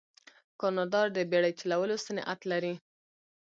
کاناډا 0.59 1.01
د 1.15 1.17
بیړۍ 1.31 1.53
چلولو 1.61 1.95
صنعت 2.05 2.39
لري. 2.51 2.73